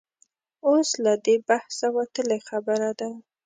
[0.67, 3.09] اوس له دې بحثه وتلې خبره ده.